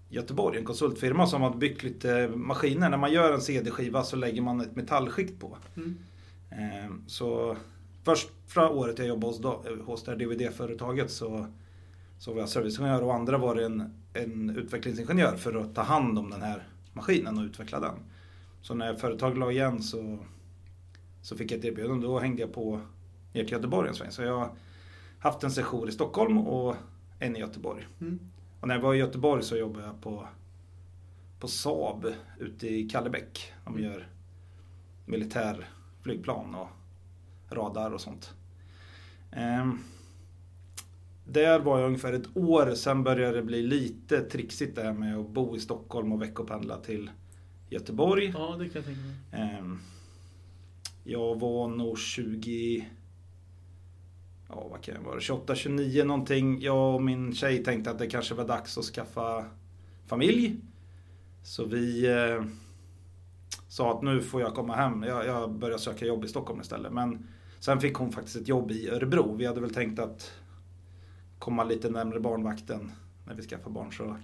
Göteborg, 0.08 0.58
en 0.58 0.64
konsultfirma 0.64 1.26
som 1.26 1.42
hade 1.42 1.56
byggt 1.56 1.82
lite 1.82 2.28
maskiner. 2.34 2.90
När 2.90 2.96
man 2.96 3.12
gör 3.12 3.32
en 3.32 3.40
CD-skiva 3.40 4.02
så 4.02 4.16
lägger 4.16 4.42
man 4.42 4.60
ett 4.60 4.76
metallskikt 4.76 5.40
på. 5.40 5.56
Mm. 5.76 5.96
Eh, 6.50 6.90
Så 7.06 7.56
första 8.04 8.68
året 8.70 8.98
jag 8.98 9.08
jobbade 9.08 9.32
hos, 9.32 9.66
hos 9.86 10.04
det 10.04 10.10
här 10.10 10.18
DVD-företaget 10.18 11.10
så, 11.10 11.46
så 12.18 12.32
var 12.32 12.40
jag 12.40 12.48
serviceingenjör 12.48 13.02
och 13.02 13.14
andra 13.14 13.38
var 13.38 13.56
en, 13.56 13.94
en 14.12 14.50
utvecklingsingenjör 14.50 15.36
för 15.36 15.54
att 15.54 15.74
ta 15.74 15.82
hand 15.82 16.18
om 16.18 16.30
den 16.30 16.42
här 16.42 16.62
maskinen 16.92 17.38
och 17.38 17.44
utveckla 17.44 17.80
den. 17.80 17.94
Så 18.62 18.74
när 18.74 18.94
företaget 18.94 19.38
la 19.38 19.50
igen 19.50 19.82
så, 19.82 20.18
så 21.26 21.36
fick 21.36 21.52
jag 21.52 21.58
ett 21.58 21.64
erbjudande. 21.64 22.06
Då 22.06 22.18
hängde 22.18 22.42
jag 22.42 22.52
på 22.52 22.80
ner 23.32 23.44
till 23.44 23.52
Göteborg 23.52 23.88
en 23.88 23.94
sväng. 23.94 24.10
Så 24.10 24.22
jag 24.22 24.38
har 24.38 24.50
haft 25.18 25.42
en 25.42 25.50
session 25.50 25.88
i 25.88 25.92
Stockholm 25.92 26.38
och 26.38 26.76
en 27.18 27.36
i 27.36 27.38
Göteborg. 27.38 27.86
Mm. 28.00 28.18
Och 28.60 28.68
när 28.68 28.74
jag 28.74 28.82
var 28.82 28.94
i 28.94 28.98
Göteborg 28.98 29.42
så 29.42 29.56
jobbade 29.56 29.86
jag 29.86 30.00
på, 30.00 30.28
på 31.40 31.48
Saab 31.48 32.06
ute 32.38 32.68
i 32.68 32.88
Kallebäck. 32.88 33.52
De 33.64 33.78
gör 33.78 34.08
militärflygplan 35.06 36.54
och 36.54 36.68
radar 37.50 37.90
och 37.90 38.00
sånt. 38.00 38.34
Ehm, 39.32 39.78
där 41.24 41.60
var 41.60 41.78
jag 41.78 41.86
ungefär 41.86 42.12
ett 42.12 42.36
år, 42.36 42.74
sen 42.74 43.04
började 43.04 43.36
det 43.36 43.42
bli 43.42 43.62
lite 43.62 44.20
trixigt 44.20 44.76
det 44.76 44.82
här 44.82 44.92
med 44.92 45.16
att 45.16 45.28
bo 45.30 45.56
i 45.56 45.60
Stockholm 45.60 46.12
och 46.12 46.22
veckopendla 46.22 46.76
till 46.76 47.10
Göteborg. 47.70 48.32
Ja, 48.34 48.56
det 48.58 48.68
kan 48.68 48.72
jag 48.74 48.84
tänka 48.84 49.00
mig. 49.00 49.16
Ehm, 49.32 49.80
jag 51.06 51.40
var 51.40 51.68
nog 51.68 51.98
20... 51.98 52.88
Ja, 54.48 54.68
vad 54.70 54.82
kan 54.82 54.94
jag 54.94 55.02
vara? 55.02 55.20
28, 55.20 55.54
29 55.54 56.04
någonting. 56.04 56.60
Jag 56.60 56.94
och 56.94 57.02
min 57.02 57.34
tjej 57.34 57.64
tänkte 57.64 57.90
att 57.90 57.98
det 57.98 58.06
kanske 58.06 58.34
var 58.34 58.48
dags 58.48 58.78
att 58.78 58.84
skaffa 58.84 59.44
familj. 60.06 60.56
Så 61.42 61.64
vi 61.64 62.06
eh, 62.06 62.44
sa 63.68 63.92
att 63.92 64.02
nu 64.02 64.22
får 64.22 64.40
jag 64.40 64.54
komma 64.54 64.74
hem. 64.76 65.02
Jag, 65.02 65.26
jag 65.26 65.52
börjar 65.52 65.78
söka 65.78 66.06
jobb 66.06 66.24
i 66.24 66.28
Stockholm 66.28 66.60
istället. 66.60 66.92
Men 66.92 67.28
sen 67.60 67.80
fick 67.80 67.94
hon 67.94 68.12
faktiskt 68.12 68.36
ett 68.36 68.48
jobb 68.48 68.70
i 68.70 68.88
Örebro. 68.88 69.36
Vi 69.36 69.46
hade 69.46 69.60
väl 69.60 69.74
tänkt 69.74 69.98
att 69.98 70.32
komma 71.38 71.64
lite 71.64 71.90
närmare 71.90 72.20
barnvakten 72.20 72.90
när 73.26 73.34
vi 73.34 73.42
skaffade 73.42 73.74
barn. 73.74 73.92
Så 73.92 74.16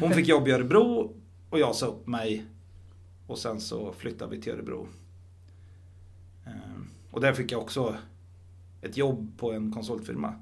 hon 0.00 0.10
fick 0.10 0.28
jobb 0.28 0.48
i 0.48 0.50
Örebro 0.50 1.14
och 1.50 1.58
jag 1.58 1.74
sa 1.74 1.86
upp 1.86 2.06
mig. 2.06 2.44
Och 3.26 3.38
sen 3.38 3.60
så 3.60 3.92
flyttade 3.92 4.36
vi 4.36 4.42
till 4.42 4.52
Örebro. 4.52 4.88
Och 7.16 7.22
där 7.22 7.32
fick 7.32 7.52
jag 7.52 7.62
också 7.62 7.96
ett 8.80 8.96
jobb 8.96 9.38
på 9.38 9.52
en 9.52 9.72
konsultfirma. 9.72 10.34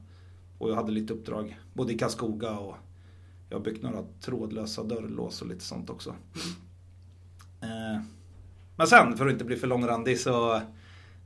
Och 0.58 0.70
jag 0.70 0.74
hade 0.74 0.92
lite 0.92 1.12
uppdrag 1.12 1.58
både 1.72 1.92
i 1.92 1.98
Karlskoga 1.98 2.58
och 2.58 2.76
jag 3.48 3.56
har 3.58 3.64
byggt 3.64 3.82
några 3.82 4.04
trådlösa 4.20 4.82
dörrlås 4.84 5.42
och 5.42 5.48
lite 5.48 5.64
sånt 5.64 5.90
också. 5.90 6.14
Ehm, 7.60 8.02
Men 8.76 8.86
sen, 8.86 9.16
för 9.16 9.26
att 9.26 9.32
inte 9.32 9.44
bli 9.44 9.56
för 9.56 9.66
långrandig, 9.66 10.20
så, 10.20 10.60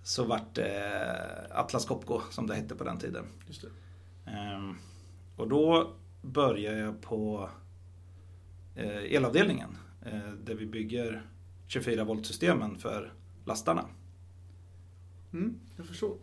så 0.02 0.25
vart 0.25 0.55
det 0.55 1.49
Atlas 1.50 1.85
Copco 1.87 2.21
som 2.31 2.47
det 2.47 2.55
hette 2.55 2.75
på 2.75 2.85
den 2.85 2.99
tiden. 2.99 3.25
Ehm, 4.26 4.75
Och 5.37 5.49
då 5.49 5.93
började 6.23 6.78
jag 6.78 7.00
på 7.00 7.49
eh, 8.75 9.14
elavdelningen. 9.14 9.76
eh, 10.07 10.33
Där 10.45 10.55
vi 10.55 10.67
bygger 10.67 11.23
24 11.67 12.05
volt 12.05 12.26
systemen 12.26 12.78
för 12.78 13.12
lastarna. 13.45 13.85
Mm, 15.33 15.61
jag 15.77 15.87
förstår. 15.87 16.17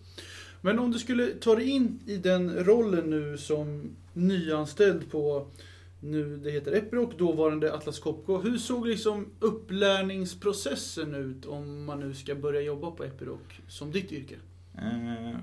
Men 0.62 0.80
om 0.80 0.92
du 0.92 1.00
skulle 1.00 1.28
ta 1.28 1.56
dig 1.56 1.70
in 1.70 2.00
i 2.06 2.18
den 2.18 2.66
rollen 2.66 3.10
nu 3.10 3.38
som 3.38 3.96
nyanställd 4.14 5.12
på 5.12 5.48
nu 6.00 6.38
det 6.38 6.52
heter 6.52 6.72
Epiroc, 6.72 7.18
dåvarande 7.18 7.74
Atlas 7.74 8.00
Copco. 8.00 8.42
Hur 8.42 8.58
såg 8.58 8.88
liksom 8.88 9.28
upplärningsprocessen 9.40 11.16
ut 11.16 11.46
om 11.46 11.86
man 11.86 12.00
nu 12.00 12.14
ska 12.14 12.36
börja 12.36 12.62
jobba 12.62 12.92
på 12.92 13.04
Epiroc 13.04 13.40
som 13.68 13.92
ditt 13.92 14.12
yrke? 14.12 14.36
Eh, 14.78 15.40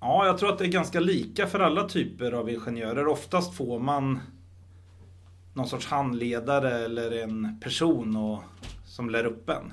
Ja, 0.00 0.26
jag 0.26 0.38
tror 0.38 0.52
att 0.52 0.58
det 0.58 0.64
är 0.64 0.68
ganska 0.68 1.00
lika 1.00 1.46
för 1.46 1.60
alla 1.60 1.88
typer 1.88 2.32
av 2.32 2.50
ingenjörer. 2.50 3.06
Oftast 3.06 3.54
får 3.54 3.78
man 3.78 4.20
någon 5.54 5.68
sorts 5.68 5.86
handledare 5.86 6.84
eller 6.84 7.10
en 7.10 7.60
person 7.60 8.16
och, 8.16 8.42
som 8.86 9.10
lär 9.10 9.24
upp 9.24 9.48
en. 9.48 9.72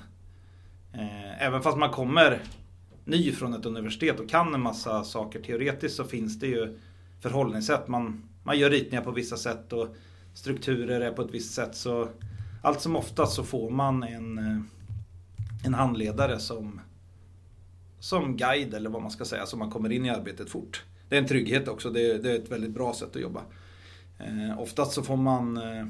Eh, 0.94 1.46
Även 1.48 1.62
fast 1.62 1.78
man 1.78 1.90
kommer 1.90 2.42
ny 3.12 3.32
från 3.32 3.54
ett 3.54 3.66
universitet 3.66 4.20
och 4.20 4.30
kan 4.30 4.54
en 4.54 4.62
massa 4.62 5.04
saker 5.04 5.42
teoretiskt 5.42 5.96
så 5.96 6.04
finns 6.04 6.40
det 6.40 6.48
ju 6.48 6.78
förhållningssätt. 7.22 7.88
Man, 7.88 8.24
man 8.44 8.60
gör 8.60 8.70
ritningar 8.70 9.04
på 9.04 9.12
vissa 9.12 9.38
sätt 9.38 9.74
och 9.74 9.96
strukturer 10.34 11.02
är 11.02 11.12
på 11.12 11.22
ett 11.22 11.32
visst 11.32 11.54
sätt. 11.54 11.76
Så 11.76 12.10
allt 12.62 12.82
som 12.82 12.96
oftast 12.96 13.36
så 13.36 13.44
får 13.44 13.70
man 13.70 14.04
en, 14.04 14.38
eh, 14.38 14.62
en 15.66 15.74
handledare 15.74 16.40
som 16.40 16.82
som 18.00 18.38
guide 18.38 18.74
eller 18.74 18.90
vad 18.90 19.02
man 19.02 19.12
ska 19.12 19.26
säga 19.26 19.46
så 19.46 19.58
man 19.58 19.72
kommer 19.72 19.92
in 19.92 20.06
i 20.06 20.10
arbetet 20.10 20.50
fort. 20.50 20.84
Det 21.10 21.16
är 21.16 21.20
en 21.22 21.28
trygghet 21.28 21.68
också, 21.68 21.90
det 21.90 22.12
är, 22.12 22.20
det 22.20 22.32
är 22.32 22.36
ett 22.36 22.52
väldigt 22.52 22.72
bra 22.72 22.94
sätt 22.94 23.16
att 23.16 23.22
jobba. 23.22 23.42
Eh, 24.20 24.60
oftast 24.60 24.94
så 24.94 25.04
får 25.04 25.18
man 25.18 25.58
eh, 25.58 25.86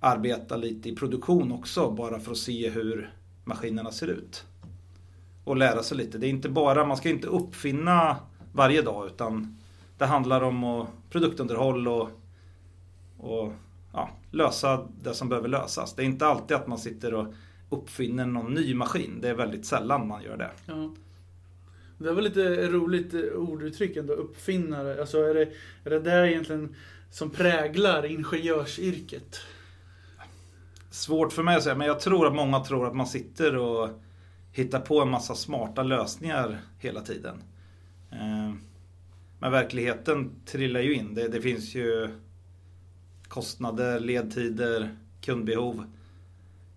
arbeta 0.00 0.56
lite 0.56 0.88
i 0.88 0.96
produktion 0.96 1.52
också 1.52 1.90
bara 1.90 2.20
för 2.20 2.32
att 2.32 2.38
se 2.38 2.70
hur 2.70 3.14
maskinerna 3.44 3.92
ser 3.92 4.06
ut. 4.06 4.44
Och 5.50 5.56
lära 5.56 5.82
sig 5.82 5.96
lite. 5.96 6.18
Det 6.18 6.26
är 6.26 6.30
inte 6.30 6.48
bara, 6.48 6.84
man 6.84 6.96
ska 6.96 7.08
inte 7.08 7.26
uppfinna 7.26 8.16
varje 8.52 8.82
dag 8.82 9.06
utan 9.06 9.58
det 9.98 10.06
handlar 10.06 10.40
om 10.40 10.64
att, 10.64 10.88
produktunderhåll 11.10 11.88
och, 11.88 12.10
och 13.18 13.52
ja, 13.92 14.10
lösa 14.30 14.88
det 15.02 15.14
som 15.14 15.28
behöver 15.28 15.48
lösas. 15.48 15.94
Det 15.94 16.02
är 16.02 16.06
inte 16.06 16.26
alltid 16.26 16.56
att 16.56 16.66
man 16.66 16.78
sitter 16.78 17.14
och 17.14 17.26
uppfinner 17.70 18.26
någon 18.26 18.54
ny 18.54 18.74
maskin. 18.74 19.18
Det 19.20 19.28
är 19.28 19.34
väldigt 19.34 19.66
sällan 19.66 20.08
man 20.08 20.22
gör 20.22 20.36
det. 20.36 20.50
Ja. 20.66 20.90
Det 21.98 22.12
var 22.12 22.22
lite 22.22 22.70
roligt 22.70 23.14
orduttryck 23.34 23.96
ändå, 23.96 24.12
uppfinnare. 24.12 25.00
Alltså 25.00 25.18
är 25.18 25.34
det, 25.34 25.48
är 25.84 25.90
det 25.90 26.00
där 26.00 26.24
egentligen 26.24 26.76
som 27.10 27.30
präglar 27.30 28.06
ingenjörsyrket? 28.06 29.40
Svårt 30.90 31.32
för 31.32 31.42
mig 31.42 31.56
att 31.56 31.62
säga, 31.62 31.74
men 31.74 31.86
jag 31.86 32.00
tror 32.00 32.26
att 32.26 32.34
många 32.34 32.60
tror 32.60 32.86
att 32.86 32.96
man 32.96 33.06
sitter 33.06 33.56
och 33.56 33.90
hitta 34.52 34.80
på 34.80 35.00
en 35.00 35.10
massa 35.10 35.34
smarta 35.34 35.82
lösningar 35.82 36.58
hela 36.78 37.00
tiden. 37.00 37.42
Eh, 38.10 38.54
men 39.38 39.52
verkligheten 39.52 40.30
trillar 40.46 40.80
ju 40.80 40.94
in. 40.94 41.14
Det, 41.14 41.28
det 41.28 41.40
finns 41.40 41.74
ju 41.74 42.08
kostnader, 43.28 44.00
ledtider, 44.00 44.96
kundbehov. 45.20 45.84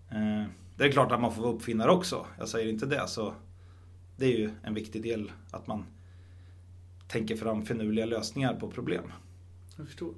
Eh, 0.09 0.43
det 0.77 0.83
är 0.83 0.91
klart 0.91 1.11
att 1.11 1.21
man 1.21 1.33
får 1.33 1.41
vara 1.41 1.53
uppfinnare 1.53 1.91
också. 1.91 2.25
Jag 2.39 2.49
säger 2.49 2.69
inte 2.69 2.85
det. 2.85 3.07
Så 3.07 3.33
det 4.17 4.25
är 4.25 4.37
ju 4.37 4.51
en 4.63 4.73
viktig 4.73 5.03
del 5.03 5.31
att 5.51 5.67
man 5.67 5.85
tänker 7.07 7.35
fram 7.35 7.65
finurliga 7.65 8.05
lösningar 8.05 8.53
på 8.53 8.67
problem. 8.71 9.03
Jag 9.77 9.85
förstår. 9.85 10.13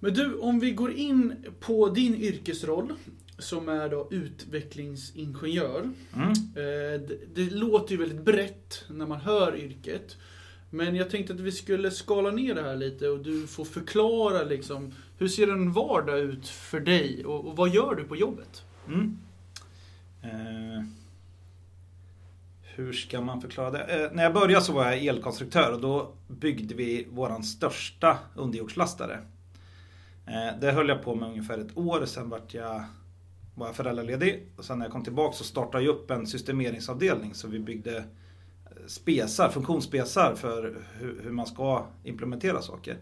Men 0.00 0.14
du, 0.14 0.38
om 0.38 0.60
vi 0.60 0.70
går 0.72 0.92
in 0.92 1.44
på 1.60 1.88
din 1.88 2.14
yrkesroll 2.14 2.92
som 3.38 3.68
är 3.68 3.88
då 3.88 4.08
utvecklingsingenjör. 4.10 5.90
Mm. 6.14 6.30
Eh, 6.30 7.00
det, 7.08 7.18
det 7.34 7.50
låter 7.50 7.92
ju 7.92 7.98
väldigt 7.98 8.24
brett 8.24 8.84
när 8.88 9.06
man 9.06 9.20
hör 9.20 9.56
yrket. 9.56 10.16
Men 10.70 10.96
jag 10.96 11.10
tänkte 11.10 11.34
att 11.34 11.40
vi 11.40 11.52
skulle 11.52 11.90
skala 11.90 12.30
ner 12.30 12.54
det 12.54 12.62
här 12.62 12.76
lite 12.76 13.08
och 13.08 13.18
du 13.18 13.46
får 13.46 13.64
förklara 13.64 14.42
liksom 14.42 14.92
hur 15.18 15.28
ser 15.28 15.48
en 15.48 15.72
vardag 15.72 16.18
ut 16.18 16.48
för 16.48 16.80
dig 16.80 17.24
och, 17.24 17.46
och 17.46 17.56
vad 17.56 17.68
gör 17.68 17.94
du 17.94 18.04
på 18.04 18.16
jobbet? 18.16 18.62
Mm. 18.88 19.18
Eh, 20.22 20.84
hur 22.62 22.92
ska 22.92 23.20
man 23.20 23.40
förklara 23.40 23.70
det? 23.70 24.04
Eh, 24.04 24.12
när 24.12 24.22
jag 24.22 24.34
började 24.34 24.64
så 24.64 24.72
var 24.72 24.84
jag 24.84 25.04
elkonstruktör 25.04 25.72
och 25.72 25.80
då 25.80 26.12
byggde 26.28 26.74
vi 26.74 27.06
våran 27.10 27.42
största 27.42 28.18
underjordslastare. 28.34 29.18
Eh, 30.26 30.60
det 30.60 30.72
höll 30.72 30.88
jag 30.88 31.02
på 31.02 31.14
med 31.14 31.28
ungefär 31.28 31.58
ett 31.58 31.76
år, 31.76 32.04
sen 32.06 32.28
vart 32.28 32.54
jag, 32.54 32.84
var 33.56 33.66
jag 33.66 33.76
föräldraledig. 33.76 34.46
Och 34.56 34.64
sen 34.64 34.78
när 34.78 34.84
jag 34.84 34.92
kom 34.92 35.04
tillbaka 35.04 35.36
så 35.36 35.44
startade 35.44 35.84
jag 35.84 35.94
upp 35.94 36.10
en 36.10 36.26
systemeringsavdelning 36.26 37.34
så 37.34 37.48
vi 37.48 37.58
byggde 37.58 37.96
eh, 37.96 38.04
spesar, 38.86 39.48
funktionsspesar 39.48 40.34
för 40.34 40.78
hur, 40.98 41.20
hur 41.22 41.30
man 41.30 41.46
ska 41.46 41.86
implementera 42.04 42.62
saker. 42.62 42.98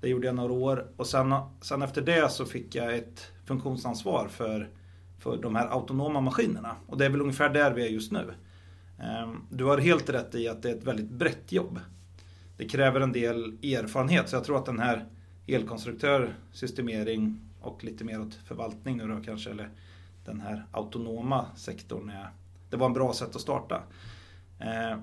Det 0.00 0.08
gjorde 0.08 0.26
jag 0.26 0.34
några 0.34 0.52
år 0.52 0.86
och 0.96 1.06
sen, 1.06 1.34
sen 1.60 1.82
efter 1.82 2.02
det 2.02 2.30
så 2.30 2.44
fick 2.44 2.74
jag 2.74 2.94
ett 2.96 3.32
funktionsansvar 3.44 4.28
för, 4.28 4.68
för 5.18 5.36
de 5.36 5.54
här 5.54 5.66
autonoma 5.66 6.20
maskinerna. 6.20 6.76
Och 6.86 6.98
det 6.98 7.04
är 7.04 7.10
väl 7.10 7.20
ungefär 7.20 7.48
där 7.48 7.72
vi 7.72 7.86
är 7.86 7.88
just 7.88 8.12
nu. 8.12 8.34
Ehm, 8.98 9.46
du 9.50 9.64
har 9.64 9.78
helt 9.78 10.10
rätt 10.10 10.34
i 10.34 10.48
att 10.48 10.62
det 10.62 10.70
är 10.70 10.76
ett 10.76 10.84
väldigt 10.84 11.10
brett 11.10 11.52
jobb. 11.52 11.80
Det 12.56 12.68
kräver 12.68 13.00
en 13.00 13.12
del 13.12 13.44
erfarenhet 13.62 14.28
så 14.28 14.36
jag 14.36 14.44
tror 14.44 14.58
att 14.58 14.66
den 14.66 14.78
här 14.78 15.06
elkonstruktör, 15.46 16.34
systemering 16.52 17.40
och 17.60 17.84
lite 17.84 18.04
mer 18.04 18.20
åt 18.20 18.34
förvaltning 18.34 18.96
nu 18.96 19.08
då 19.08 19.20
kanske, 19.24 19.50
eller 19.50 19.68
den 20.24 20.40
här 20.40 20.66
autonoma 20.72 21.46
sektorn. 21.56 22.10
Är, 22.10 22.30
det 22.70 22.76
var 22.76 22.86
en 22.86 22.92
bra 22.92 23.12
sätt 23.12 23.36
att 23.36 23.42
starta. 23.42 23.82
Eh, 24.58 24.98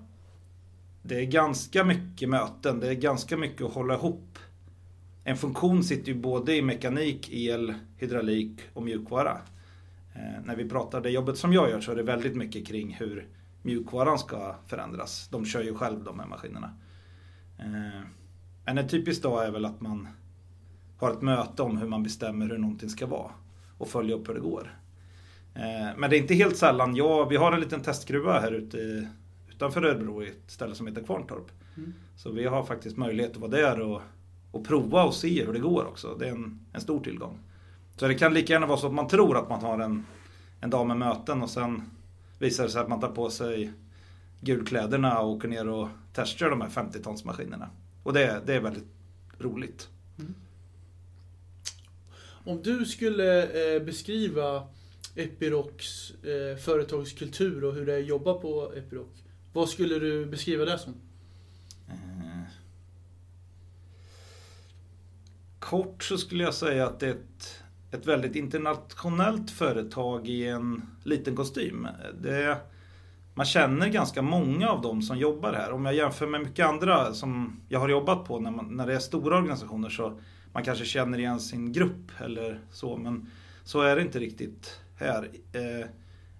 det 1.01 1.19
är 1.19 1.25
ganska 1.25 1.83
mycket 1.83 2.29
möten, 2.29 2.79
det 2.79 2.87
är 2.87 2.93
ganska 2.93 3.37
mycket 3.37 3.65
att 3.65 3.73
hålla 3.73 3.93
ihop. 3.93 4.39
En 5.23 5.37
funktion 5.37 5.83
sitter 5.83 6.11
ju 6.11 6.19
både 6.19 6.55
i 6.55 6.61
mekanik, 6.61 7.29
el, 7.31 7.73
hydraulik 7.97 8.61
och 8.73 8.83
mjukvara. 8.83 9.37
Eh, 10.13 10.45
när 10.45 10.55
vi 10.55 10.69
pratar 10.69 11.01
det 11.01 11.09
jobbet 11.09 11.37
som 11.37 11.53
jag 11.53 11.69
gör 11.69 11.81
så 11.81 11.91
är 11.91 11.95
det 11.95 12.03
väldigt 12.03 12.35
mycket 12.35 12.67
kring 12.67 12.93
hur 12.93 13.27
mjukvaran 13.61 14.19
ska 14.19 14.55
förändras. 14.67 15.27
De 15.31 15.45
kör 15.45 15.63
ju 15.63 15.75
själv 15.75 16.03
de 16.03 16.19
här 16.19 16.27
maskinerna. 16.27 16.73
Men 18.65 18.77
en 18.77 18.87
typisk 18.87 19.23
dag 19.23 19.45
är 19.45 19.51
väl 19.51 19.65
att 19.65 19.81
man 19.81 20.07
har 20.97 21.11
ett 21.11 21.21
möte 21.21 21.63
om 21.63 21.77
hur 21.77 21.87
man 21.87 22.03
bestämmer 22.03 22.49
hur 22.49 22.57
någonting 22.57 22.89
ska 22.89 23.07
vara 23.07 23.31
och 23.77 23.87
följa 23.87 24.15
upp 24.15 24.29
hur 24.29 24.33
det 24.33 24.39
går. 24.39 24.78
Eh, 25.59 25.97
Men 25.97 26.09
det 26.09 26.17
är 26.17 26.21
inte 26.21 26.33
helt 26.33 26.57
sällan 26.57 26.95
jag, 26.95 27.29
vi 27.29 27.35
har 27.37 27.51
en 27.51 27.59
liten 27.59 27.81
testgruva 27.81 28.39
här 28.39 28.51
ute 28.51 28.77
i- 28.77 29.07
utanför 29.49 29.83
Örebro 29.85 30.23
i 30.23 30.27
ett 30.29 30.43
ställe 30.51 30.75
som 30.75 30.87
heter 30.87 31.03
Kvarntorp. 31.03 31.51
Mm. 31.77 31.93
Så 32.17 32.31
vi 32.31 32.45
har 32.45 32.63
faktiskt 32.63 32.97
möjlighet 32.97 33.31
att 33.31 33.37
vara 33.37 33.51
där 33.51 33.79
och, 33.81 34.01
och 34.51 34.67
prova 34.67 35.03
och 35.03 35.13
se 35.13 35.45
hur 35.45 35.53
det 35.53 35.59
går 35.59 35.85
också. 35.85 36.15
Det 36.19 36.27
är 36.27 36.31
en, 36.31 36.59
en 36.73 36.81
stor 36.81 37.03
tillgång. 37.03 37.39
Så 37.97 38.07
det 38.07 38.15
kan 38.15 38.33
lika 38.33 38.53
gärna 38.53 38.65
vara 38.67 38.77
så 38.77 38.87
att 38.87 38.93
man 38.93 39.07
tror 39.07 39.37
att 39.37 39.49
man 39.49 39.61
har 39.61 39.79
en, 39.79 40.05
en 40.61 40.69
dag 40.69 40.87
med 40.87 40.97
möten 40.97 41.41
och 41.41 41.49
sen 41.49 41.81
visar 42.39 42.63
det 42.63 42.69
sig 42.69 42.81
att 42.81 42.89
man 42.89 42.99
tar 42.99 43.09
på 43.11 43.29
sig 43.29 43.71
gulkläderna 44.41 45.19
och 45.19 45.29
åker 45.29 45.47
ner 45.47 45.67
och 45.69 45.87
testar 46.13 46.49
de 46.49 46.61
här 46.61 46.69
50-tonsmaskinerna. 46.69 47.67
Och 48.03 48.13
det, 48.13 48.41
det 48.45 48.53
är 48.53 48.61
väldigt 48.61 48.87
roligt. 49.39 49.87
Om 52.45 52.61
du 52.63 52.85
skulle 52.85 53.43
eh, 53.75 53.81
beskriva 53.83 54.63
Epirocs 55.15 56.11
eh, 56.11 56.57
företagskultur 56.57 57.63
och 57.63 57.73
hur 57.73 57.85
det 57.85 57.93
är 57.93 57.99
att 57.99 58.05
jobba 58.05 58.33
på 58.33 58.73
Epiroc. 58.75 59.07
Vad 59.53 59.69
skulle 59.69 59.99
du 59.99 60.25
beskriva 60.25 60.65
det 60.65 60.79
som? 60.79 60.93
Eh, 61.89 62.51
kort 65.59 66.03
så 66.03 66.17
skulle 66.17 66.43
jag 66.43 66.53
säga 66.53 66.87
att 66.87 66.99
det 66.99 67.07
är 67.07 67.11
ett, 67.11 67.63
ett 67.91 68.05
väldigt 68.05 68.35
internationellt 68.35 69.51
företag 69.51 70.27
i 70.27 70.47
en 70.47 70.81
liten 71.03 71.35
kostym. 71.35 71.87
Det, 72.21 72.57
man 73.33 73.45
känner 73.45 73.89
ganska 73.89 74.21
många 74.21 74.69
av 74.69 74.81
dem 74.81 75.01
som 75.01 75.17
jobbar 75.17 75.53
här. 75.53 75.71
Om 75.71 75.85
jag 75.85 75.95
jämför 75.95 76.27
med 76.27 76.41
mycket 76.41 76.65
andra 76.65 77.13
som 77.13 77.61
jag 77.69 77.79
har 77.79 77.89
jobbat 77.89 78.25
på 78.25 78.39
när, 78.39 78.51
man, 78.51 78.75
när 78.75 78.87
det 78.87 78.93
är 78.93 78.99
stora 78.99 79.37
organisationer 79.37 79.89
så 79.89 80.19
man 80.53 80.63
kanske 80.63 80.85
känner 80.85 81.17
igen 81.17 81.39
sin 81.39 81.73
grupp 81.73 82.11
eller 82.19 82.59
så. 82.71 82.97
Men 82.97 83.29
så 83.63 83.81
är 83.81 83.95
det 83.95 84.01
inte 84.01 84.19
riktigt 84.19 84.79
här. 84.99 85.29
Eh, 85.53 85.87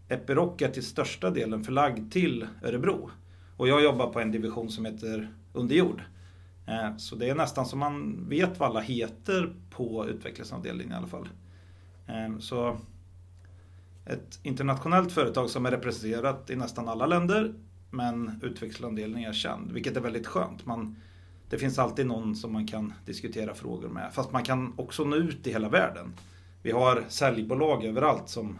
Epiroc 0.09 0.61
är 0.61 0.69
till 0.69 0.85
största 0.85 1.29
delen 1.29 1.63
förlagd 1.63 2.11
till 2.11 2.47
Örebro. 2.63 3.11
Och 3.57 3.67
jag 3.67 3.83
jobbar 3.83 4.13
på 4.13 4.19
en 4.19 4.31
division 4.31 4.69
som 4.69 4.85
heter 4.85 5.33
Underjord. 5.53 6.01
Eh, 6.67 6.97
så 6.97 7.15
det 7.15 7.29
är 7.29 7.35
nästan 7.35 7.65
som 7.65 7.79
man 7.79 8.25
vet 8.29 8.59
vad 8.59 8.69
alla 8.69 8.79
heter 8.79 9.53
på 9.69 10.07
utvecklingsavdelningen 10.07 10.93
i 10.93 10.95
alla 10.95 11.07
fall. 11.07 11.29
Eh, 12.07 12.39
så 12.39 12.77
ett 14.05 14.39
internationellt 14.43 15.11
företag 15.11 15.49
som 15.49 15.65
är 15.65 15.71
representerat 15.71 16.49
i 16.49 16.55
nästan 16.55 16.89
alla 16.89 17.05
länder 17.05 17.53
men 17.89 18.39
utvecklingsavdelningen 18.43 19.29
är 19.29 19.33
känd, 19.33 19.71
vilket 19.71 19.97
är 19.97 20.01
väldigt 20.01 20.27
skönt. 20.27 20.65
Man, 20.65 20.95
det 21.49 21.57
finns 21.57 21.79
alltid 21.79 22.05
någon 22.05 22.35
som 22.35 22.53
man 22.53 22.67
kan 22.67 22.93
diskutera 23.05 23.53
frågor 23.53 23.89
med. 23.89 24.13
Fast 24.13 24.31
man 24.31 24.43
kan 24.43 24.73
också 24.77 25.03
nå 25.03 25.15
ut 25.15 25.47
i 25.47 25.51
hela 25.51 25.69
världen. 25.69 26.13
Vi 26.61 26.71
har 26.71 27.05
säljbolag 27.09 27.85
överallt 27.85 28.29
som, 28.29 28.59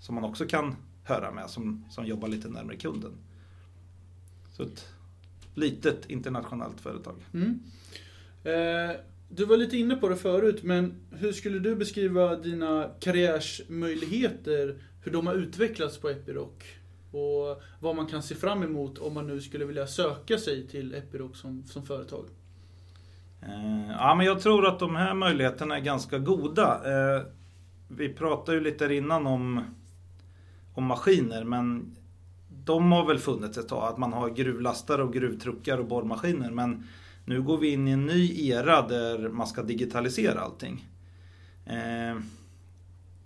som 0.00 0.14
man 0.14 0.24
också 0.24 0.46
kan 0.46 0.76
höra 1.04 1.30
med, 1.30 1.50
som, 1.50 1.84
som 1.90 2.06
jobbar 2.06 2.28
lite 2.28 2.48
närmare 2.48 2.76
kunden. 2.76 3.12
Så 4.52 4.62
ett 4.62 4.88
litet 5.54 6.10
internationellt 6.10 6.80
företag. 6.80 7.16
Mm. 7.34 7.60
Eh, 8.44 8.96
du 9.28 9.44
var 9.44 9.56
lite 9.56 9.76
inne 9.76 9.96
på 9.96 10.08
det 10.08 10.16
förut, 10.16 10.62
men 10.62 10.94
hur 11.10 11.32
skulle 11.32 11.58
du 11.58 11.76
beskriva 11.76 12.36
dina 12.36 12.90
karriärsmöjligheter, 13.00 14.78
hur 15.02 15.12
de 15.12 15.26
har 15.26 15.34
utvecklats 15.34 15.98
på 15.98 16.08
Epiroc? 16.08 16.52
Och 17.10 17.62
vad 17.80 17.96
man 17.96 18.06
kan 18.06 18.22
se 18.22 18.34
fram 18.34 18.62
emot 18.62 18.98
om 18.98 19.14
man 19.14 19.26
nu 19.26 19.40
skulle 19.40 19.64
vilja 19.64 19.86
söka 19.86 20.38
sig 20.38 20.66
till 20.66 20.94
Epiroc 20.94 21.40
som, 21.40 21.64
som 21.64 21.86
företag? 21.86 22.24
Eh, 23.48 23.90
ja, 23.98 24.14
men 24.14 24.26
jag 24.26 24.40
tror 24.40 24.66
att 24.66 24.78
de 24.78 24.96
här 24.96 25.14
möjligheterna 25.14 25.76
är 25.76 25.80
ganska 25.80 26.18
goda. 26.18 26.80
Eh, 26.84 27.22
vi 27.88 28.08
pratade 28.08 28.58
ju 28.58 28.64
lite 28.64 28.94
innan 28.94 29.26
om, 29.26 29.64
om 30.74 30.84
maskiner, 30.84 31.44
men 31.44 31.96
de 32.64 32.92
har 32.92 33.06
väl 33.06 33.18
funnits 33.18 33.58
ett 33.58 33.68
tag. 33.68 33.88
Att 33.88 33.98
man 33.98 34.12
har 34.12 34.30
gruvlastare 34.30 35.02
och 35.02 35.12
gruvtruckar 35.12 35.78
och 35.78 35.86
borrmaskiner. 35.86 36.50
Men 36.50 36.86
nu 37.24 37.42
går 37.42 37.58
vi 37.58 37.72
in 37.72 37.88
i 37.88 37.90
en 37.90 38.06
ny 38.06 38.48
era 38.48 38.88
där 38.88 39.28
man 39.28 39.46
ska 39.46 39.62
digitalisera 39.62 40.40
allting. 40.40 40.88
Eh, 41.66 42.20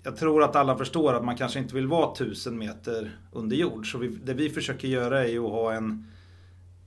jag 0.03 0.17
tror 0.17 0.43
att 0.43 0.57
alla 0.57 0.77
förstår 0.77 1.15
att 1.15 1.25
man 1.25 1.37
kanske 1.37 1.59
inte 1.59 1.75
vill 1.75 1.87
vara 1.87 2.15
tusen 2.15 2.59
meter 2.59 3.19
under 3.33 3.57
jord. 3.57 3.93
Så 3.93 3.99
vi, 3.99 4.09
det 4.09 4.35
vi 4.35 4.51
försöker 4.51 4.89
göra 4.89 5.25
är 5.25 5.29
ju 5.29 5.45
att 5.45 5.51
ha 5.51 5.73
en, 5.73 6.07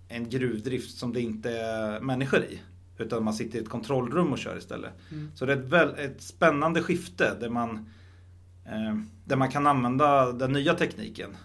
en 0.07 0.29
gruvdrift 0.29 0.97
som 0.97 1.13
det 1.13 1.21
inte 1.21 1.51
är 1.51 1.99
människor 1.99 2.43
i. 2.43 2.59
Utan 3.03 3.23
man 3.23 3.33
sitter 3.33 3.59
i 3.59 3.61
ett 3.61 3.69
kontrollrum 3.69 4.31
och 4.31 4.37
kör 4.37 4.57
istället. 4.57 4.91
Mm. 5.11 5.31
Så 5.35 5.45
det 5.45 5.53
är 5.53 5.57
ett, 5.57 5.65
väl, 5.65 5.95
ett 5.97 6.21
spännande 6.21 6.81
skifte 6.81 7.37
där 7.39 7.49
man, 7.49 7.89
eh, 8.65 8.97
där 9.25 9.35
man 9.35 9.51
kan 9.51 9.67
använda 9.67 10.31
den 10.31 10.53
nya 10.53 10.73
tekniken. 10.73 11.37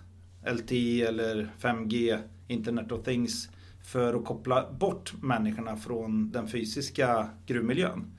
LTE 0.46 1.02
eller 1.02 1.50
5G, 1.60 2.18
Internet 2.48 2.92
of 2.92 3.04
Things. 3.04 3.48
För 3.82 4.14
att 4.14 4.24
koppla 4.24 4.72
bort 4.72 5.12
människorna 5.22 5.76
från 5.76 6.30
den 6.30 6.48
fysiska 6.48 7.28
gruvmiljön. 7.46 8.10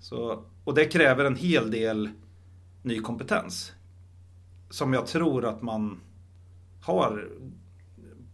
Så, 0.00 0.44
och 0.64 0.74
det 0.74 0.84
kräver 0.84 1.24
en 1.24 1.36
hel 1.36 1.70
del 1.70 2.08
ny 2.82 3.00
kompetens. 3.00 3.72
Som 4.70 4.92
jag 4.92 5.06
tror 5.06 5.44
att 5.44 5.62
man 5.62 6.00
har 6.82 7.28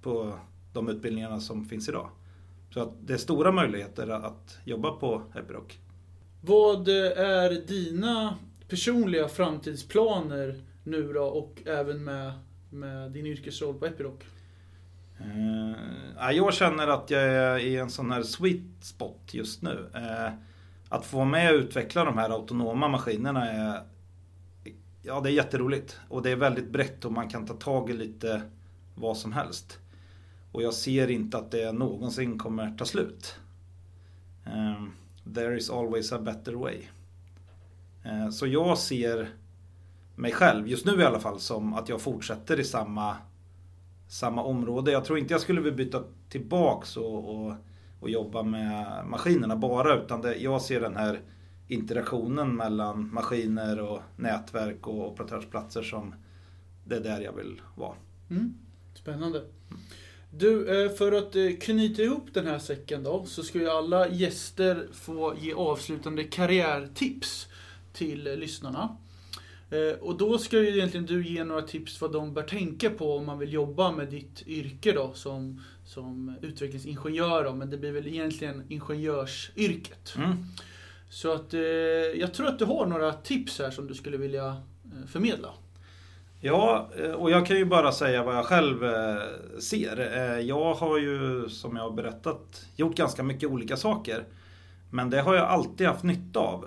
på 0.02 0.35
de 0.72 0.88
utbildningarna 0.88 1.40
som 1.40 1.64
finns 1.64 1.88
idag. 1.88 2.11
Så 2.70 2.80
att 2.83 2.92
det 3.00 3.12
är 3.12 3.18
stora 3.18 3.52
möjligheter 3.52 4.09
att 4.09 4.59
jobba 4.64 4.90
på 4.90 5.22
Epiroc. 5.35 5.72
Vad 6.40 6.88
är 6.88 7.66
dina 7.66 8.38
personliga 8.68 9.28
framtidsplaner 9.28 10.64
nu 10.85 11.12
då 11.12 11.22
och 11.22 11.62
även 11.66 12.04
med, 12.04 12.33
med 12.70 13.12
din 13.12 13.26
yrkesroll 13.26 13.74
på 13.74 13.87
Epiroc? 13.87 14.14
Uh, 15.20 16.33
jag 16.33 16.54
känner 16.54 16.87
att 16.87 17.11
jag 17.11 17.22
är 17.22 17.59
i 17.59 17.76
en 17.76 17.90
sån 17.90 18.12
här 18.12 18.22
sweet 18.22 18.85
spot 18.85 19.35
just 19.35 19.62
nu. 19.62 19.90
Uh, 19.94 20.30
att 20.88 21.06
få 21.06 21.16
vara 21.16 21.28
med 21.28 21.54
och 21.54 21.61
utveckla 21.61 22.04
de 22.04 22.18
här 22.18 22.30
autonoma 22.30 22.88
maskinerna 22.88 23.50
är 23.50 23.83
Ja, 25.02 25.20
det 25.20 25.30
är 25.30 25.33
jätteroligt. 25.33 26.00
Och 26.09 26.22
det 26.22 26.30
är 26.30 26.37
väldigt 26.37 26.70
brett 26.70 27.04
och 27.04 27.12
man 27.12 27.28
kan 27.28 27.46
ta 27.46 27.54
tag 27.54 27.90
i 27.90 27.92
lite 27.92 28.42
vad 28.94 29.16
som 29.16 29.33
helst. 29.33 29.78
Och 30.52 30.62
jag 30.62 30.74
ser 30.74 31.10
inte 31.10 31.38
att 31.38 31.50
det 31.50 31.72
någonsin 31.72 32.38
kommer 32.38 32.76
ta 32.76 32.84
slut. 32.84 33.34
Um, 34.46 34.92
there 35.34 35.56
is 35.56 35.70
always 35.70 36.12
a 36.12 36.18
better 36.18 36.52
way. 36.52 36.78
Uh, 38.06 38.30
så 38.30 38.46
jag 38.46 38.78
ser 38.78 39.28
mig 40.16 40.32
själv, 40.32 40.68
just 40.68 40.86
nu 40.86 41.00
i 41.00 41.04
alla 41.04 41.20
fall, 41.20 41.40
som 41.40 41.74
att 41.74 41.88
jag 41.88 42.00
fortsätter 42.00 42.60
i 42.60 42.64
samma, 42.64 43.16
samma 44.08 44.42
område. 44.42 44.90
Jag 44.90 45.04
tror 45.04 45.18
inte 45.18 45.34
jag 45.34 45.40
skulle 45.40 45.60
vilja 45.60 45.76
byta 45.76 46.02
tillbaks 46.28 46.96
och, 46.96 47.36
och, 47.36 47.54
och 48.00 48.10
jobba 48.10 48.42
med 48.42 49.04
maskinerna 49.06 49.56
bara. 49.56 50.02
Utan 50.02 50.20
det, 50.20 50.36
jag 50.36 50.62
ser 50.62 50.80
den 50.80 50.96
här 50.96 51.20
interaktionen 51.68 52.56
mellan 52.56 53.14
maskiner 53.14 53.80
och 53.80 54.00
nätverk 54.16 54.86
och 54.86 55.12
operatörsplatser 55.12 55.82
som 55.82 56.14
det 56.84 56.96
är 56.96 57.00
där 57.00 57.20
jag 57.20 57.32
vill 57.32 57.60
vara. 57.76 57.96
Mm. 58.30 58.54
Spännande. 58.94 59.44
Du, 60.30 60.84
eh, 60.84 60.90
för 60.90 61.12
att 61.12 61.36
eh, 61.36 61.50
knyta 61.60 62.02
ihop 62.02 62.28
den 62.32 62.46
här 62.46 62.58
säcken 62.58 63.02
då, 63.02 63.24
så 63.26 63.42
ska 63.42 63.58
ju 63.58 63.68
alla 63.68 64.08
gäster 64.08 64.88
få 64.92 65.34
ge 65.40 65.52
avslutande 65.52 66.24
karriärtips 66.24 67.48
till 67.92 68.24
lyssnarna. 68.24 68.96
Eh, 69.70 69.98
och 70.00 70.18
då 70.18 70.38
ska 70.38 70.58
ju 70.58 70.68
egentligen 70.68 71.06
du 71.06 71.26
ge 71.28 71.44
några 71.44 71.62
tips 71.62 72.00
vad 72.00 72.12
de 72.12 72.34
bör 72.34 72.42
tänka 72.42 72.90
på 72.90 73.16
om 73.16 73.26
man 73.26 73.38
vill 73.38 73.52
jobba 73.52 73.92
med 73.92 74.08
ditt 74.08 74.42
yrke 74.46 74.92
då 74.92 75.12
som, 75.14 75.62
som 75.86 76.34
utvecklingsingenjör 76.42 77.44
då, 77.44 77.54
men 77.54 77.70
det 77.70 77.76
blir 77.76 77.92
väl 77.92 78.06
egentligen 78.06 78.64
ingenjörsyrket. 78.68 80.14
Mm. 80.16 80.36
Så 81.10 81.32
att 81.32 81.52
jag 82.16 82.34
tror 82.34 82.46
att 82.46 82.58
du 82.58 82.64
har 82.64 82.86
några 82.86 83.12
tips 83.12 83.58
här 83.58 83.70
som 83.70 83.86
du 83.86 83.94
skulle 83.94 84.16
vilja 84.16 84.56
förmedla. 85.06 85.48
Ja, 86.42 86.90
eh, 86.96 87.11
och 87.11 87.31
jag 87.31 87.46
kan 87.46 87.57
ju 87.57 87.64
bara 87.64 87.92
säga 87.92 88.22
vad 88.22 88.37
jag 88.37 88.44
själv 88.44 88.85
eh, 88.85 89.22
ser. 89.59 90.18
Eh, 90.18 90.40
jag 90.40 90.74
har 90.74 90.98
ju, 90.98 91.48
som 91.48 91.76
jag 91.76 91.83
har 91.83 91.90
berättat, 91.90 92.66
gjort 92.76 92.96
ganska 92.96 93.22
mycket 93.22 93.48
olika 93.48 93.76
saker. 93.76 94.24
Men 94.90 95.11
det 95.11 95.20
har 95.20 95.35
jag 95.35 95.48
alltid 95.48 95.87
haft 95.87 96.03
nytta 96.03 96.40
av. 96.40 96.66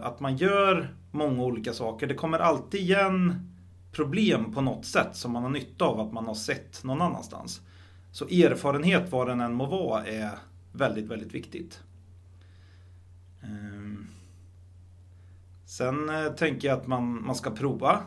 Att 0.00 0.20
man 0.20 0.36
gör 0.36 0.94
många 1.10 1.42
olika 1.42 1.72
saker. 1.72 2.06
Det 2.06 2.14
kommer 2.14 2.38
alltid 2.38 2.80
igen 2.80 3.48
problem 3.92 4.52
på 4.52 4.60
något 4.60 4.84
sätt 4.84 5.16
som 5.16 5.32
man 5.32 5.42
har 5.42 5.50
nytta 5.50 5.84
av 5.84 6.00
att 6.00 6.12
man 6.12 6.26
har 6.26 6.34
sett 6.34 6.84
någon 6.84 7.02
annanstans. 7.02 7.60
Så 8.12 8.24
erfarenhet, 8.24 9.12
vad 9.12 9.28
den 9.28 9.40
än 9.40 9.54
må 9.54 9.66
vara, 9.66 10.06
är 10.06 10.30
väldigt, 10.72 11.06
väldigt 11.06 11.34
viktigt. 11.34 11.80
Ehm, 13.42 14.06
sen 15.66 16.10
tänker 16.36 16.68
jag 16.68 16.78
att 16.78 16.86
man, 16.86 17.24
man 17.24 17.34
ska 17.34 17.50
prova. 17.50 18.02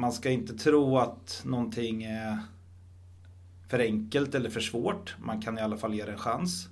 Man 0.00 0.12
ska 0.12 0.30
inte 0.30 0.54
tro 0.54 0.98
att 0.98 1.42
någonting 1.44 2.02
är 2.02 2.38
för 3.68 3.78
enkelt 3.78 4.34
eller 4.34 4.50
för 4.50 4.60
svårt. 4.60 5.16
Man 5.18 5.42
kan 5.42 5.58
i 5.58 5.60
alla 5.60 5.76
fall 5.76 5.94
ge 5.94 6.04
det 6.04 6.12
en 6.12 6.18
chans. 6.18 6.68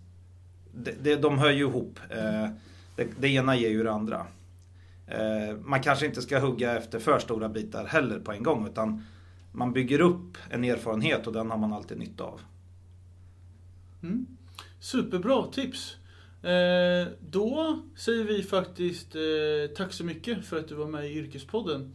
Det, 0.75 0.95
det, 1.03 1.17
de 1.17 1.39
hör 1.39 1.51
ju 1.51 1.61
ihop. 1.61 2.01
Eh, 2.11 2.49
det, 2.97 3.09
det 3.21 3.29
ena 3.29 3.57
ger 3.57 3.69
ju 3.69 3.83
det 3.83 3.93
andra. 3.93 4.27
Eh, 5.07 5.57
man 5.65 5.83
kanske 5.83 6.07
inte 6.07 6.23
ska 6.23 6.39
hugga 6.39 6.77
efter 6.77 6.99
för 6.99 7.19
stora 7.19 7.49
bitar 7.49 7.85
heller 7.85 8.19
på 8.19 8.33
en 8.33 8.43
gång. 8.43 8.67
Utan 8.67 9.05
man 9.53 9.73
bygger 9.73 10.01
upp 10.01 10.39
en 10.51 10.65
erfarenhet 10.65 11.27
och 11.27 11.33
den 11.33 11.51
har 11.51 11.59
man 11.59 11.73
alltid 11.73 11.99
nytta 11.99 12.25
av. 12.25 12.41
Mm. 14.03 14.27
Superbra 14.81 15.47
tips. 15.53 15.97
Eh, 16.43 17.09
då 17.21 17.79
säger 17.97 18.25
vi 18.25 18.43
faktiskt 18.43 19.17
tack 19.77 19.93
så 19.93 20.05
mycket 20.05 20.45
för 20.45 20.59
att 20.59 20.69
du 20.69 20.75
var 20.75 20.87
med 20.87 21.07
i 21.07 21.19
Yrkespodden. 21.19 21.95